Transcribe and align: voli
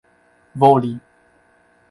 voli 0.59 0.93